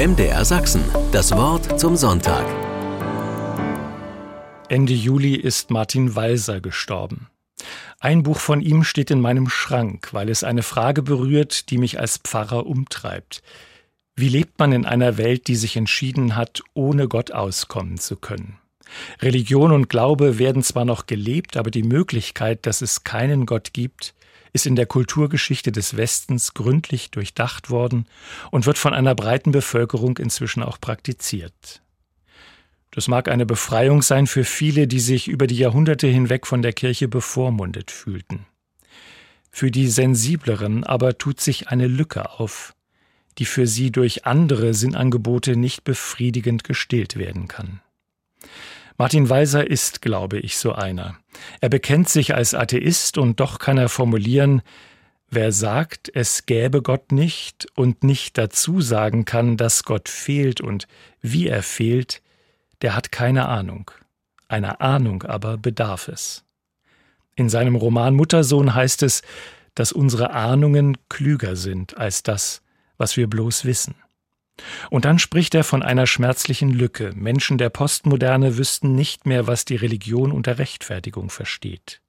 [0.00, 2.46] MDR Sachsen, das Wort zum Sonntag.
[4.70, 7.28] Ende Juli ist Martin Walser gestorben.
[7.98, 12.00] Ein Buch von ihm steht in meinem Schrank, weil es eine Frage berührt, die mich
[12.00, 13.42] als Pfarrer umtreibt.
[14.16, 18.56] Wie lebt man in einer Welt, die sich entschieden hat, ohne Gott auskommen zu können?
[19.20, 24.14] Religion und Glaube werden zwar noch gelebt, aber die Möglichkeit, dass es keinen Gott gibt,
[24.52, 28.06] ist in der Kulturgeschichte des Westens gründlich durchdacht worden
[28.50, 31.82] und wird von einer breiten Bevölkerung inzwischen auch praktiziert.
[32.90, 36.72] Das mag eine Befreiung sein für viele, die sich über die Jahrhunderte hinweg von der
[36.72, 38.46] Kirche bevormundet fühlten.
[39.52, 42.74] Für die Sensibleren aber tut sich eine Lücke auf,
[43.38, 47.80] die für sie durch andere Sinnangebote nicht befriedigend gestillt werden kann.
[49.00, 51.16] Martin Weiser ist, glaube ich, so einer.
[51.62, 54.60] Er bekennt sich als Atheist und doch kann er formulieren,
[55.30, 60.86] wer sagt, es gäbe Gott nicht und nicht dazu sagen kann, dass Gott fehlt und
[61.22, 62.20] wie er fehlt,
[62.82, 63.90] der hat keine Ahnung.
[64.48, 66.44] Einer Ahnung aber bedarf es.
[67.36, 69.22] In seinem Roman Muttersohn heißt es,
[69.74, 72.60] dass unsere Ahnungen klüger sind als das,
[72.98, 73.94] was wir bloß wissen.
[74.90, 77.12] Und dann spricht er von einer schmerzlichen Lücke.
[77.14, 82.00] Menschen der Postmoderne wüssten nicht mehr, was die Religion unter Rechtfertigung versteht.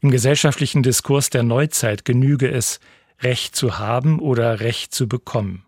[0.00, 2.80] Im gesellschaftlichen Diskurs der Neuzeit genüge es,
[3.20, 5.64] Recht zu haben oder Recht zu bekommen.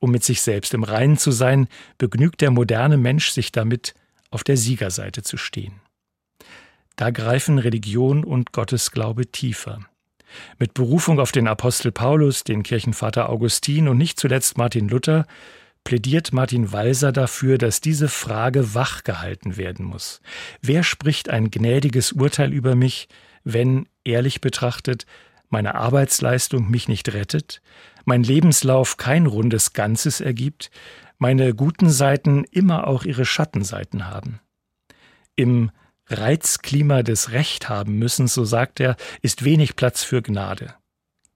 [0.00, 3.94] Um mit sich selbst im Reinen zu sein, begnügt der moderne Mensch sich damit,
[4.30, 5.80] auf der Siegerseite zu stehen.
[6.96, 9.80] Da greifen Religion und Gottesglaube tiefer.
[10.58, 15.26] Mit Berufung auf den Apostel Paulus, den Kirchenvater Augustin und nicht zuletzt Martin Luther
[15.84, 20.20] plädiert Martin Walser dafür, dass diese Frage wachgehalten werden muss.
[20.60, 23.08] Wer spricht ein gnädiges Urteil über mich,
[23.44, 25.06] wenn, ehrlich betrachtet,
[25.48, 27.60] meine Arbeitsleistung mich nicht rettet,
[28.04, 30.70] mein Lebenslauf kein rundes Ganzes ergibt,
[31.18, 34.40] meine guten Seiten immer auch ihre Schattenseiten haben?
[35.34, 35.70] Im
[36.10, 40.74] Reizklima des Recht haben müssen, so sagt er, ist wenig Platz für Gnade.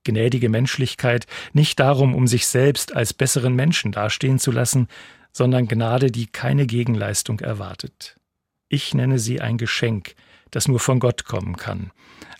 [0.04, 4.88] Gnädige Menschlichkeit nicht darum, um sich selbst als besseren Menschen dastehen zu lassen,
[5.32, 8.16] sondern Gnade, die keine Gegenleistung erwartet.
[8.68, 10.14] Ich nenne sie ein Geschenk,
[10.50, 11.90] das nur von Gott kommen kann.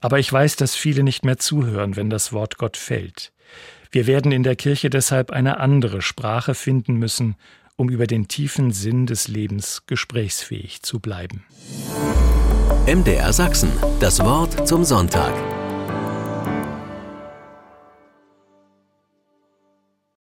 [0.00, 3.32] Aber ich weiß, dass viele nicht mehr zuhören, wenn das Wort Gott fällt.
[3.90, 7.36] Wir werden in der Kirche deshalb eine andere Sprache finden müssen,
[7.76, 11.44] um über den tiefen Sinn des Lebens gesprächsfähig zu bleiben.
[12.86, 13.70] MDR Sachsen,
[14.00, 15.53] das Wort zum Sonntag.